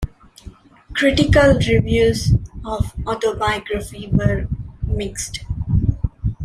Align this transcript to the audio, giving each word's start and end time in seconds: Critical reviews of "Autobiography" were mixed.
Critical 0.95 1.59
reviews 1.69 2.33
of 2.65 2.91
"Autobiography" 3.07 4.09
were 4.11 4.47
mixed. 4.81 5.45